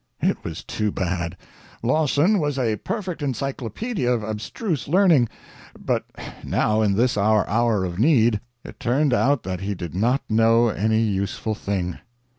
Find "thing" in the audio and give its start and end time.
11.53-11.99